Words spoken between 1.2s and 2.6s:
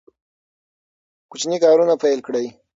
کوچني کارونه پیل کړئ.